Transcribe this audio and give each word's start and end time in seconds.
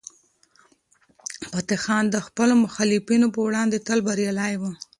فتح 1.51 1.77
خان 1.85 2.03
د 2.09 2.15
خپلو 2.27 2.53
مخالفینو 2.65 3.27
په 3.35 3.39
وړاندې 3.47 3.77
تل 3.87 3.99
بریالی 4.07 4.53
و. 4.57 4.63